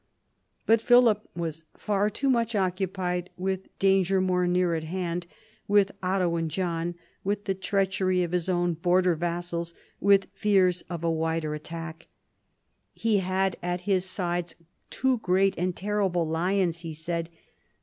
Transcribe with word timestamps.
But 0.65 0.81
Philip 0.81 1.29
was 1.35 1.63
far 1.77 2.09
too 2.09 2.27
much 2.31 2.55
occupied 2.55 3.29
with 3.37 3.77
danger 3.77 4.19
more 4.19 4.47
near 4.47 4.73
at 4.73 4.85
hand— 4.85 5.27
with 5.67 5.91
Otto 6.01 6.33
ard 6.37 6.49
John, 6.49 6.95
with 7.23 7.45
the 7.45 7.53
treachery 7.53 8.23
of 8.23 8.31
his 8.31 8.49
own 8.49 8.73
border 8.73 9.13
vassals, 9.13 9.75
with 9.99 10.25
fears 10.33 10.81
of 10.89 11.03
a 11.03 11.11
wider 11.11 11.53
attack. 11.53 12.07
He 12.95 13.19
had 13.19 13.57
at 13.61 13.81
his 13.81 14.03
sides 14.03 14.55
two 14.89 15.19
great 15.19 15.55
and 15.55 15.75
terrible 15.75 16.27
lions, 16.27 16.79
he 16.79 16.95
said. 16.95 17.29